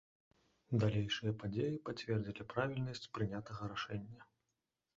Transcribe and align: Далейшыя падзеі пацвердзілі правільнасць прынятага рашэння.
Далейшыя 0.83 1.33
падзеі 1.43 1.77
пацвердзілі 1.91 2.47
правільнасць 2.55 3.09
прынятага 3.19 3.71
рашэння. 3.77 4.21